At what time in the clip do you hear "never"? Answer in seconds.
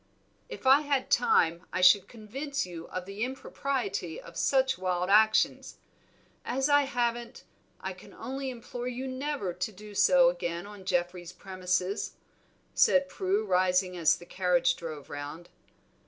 9.07-9.53